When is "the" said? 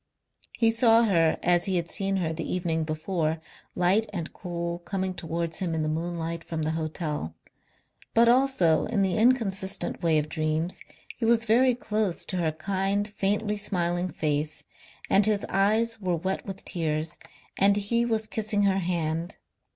2.33-2.51, 5.83-5.89, 6.63-6.71, 9.03-9.15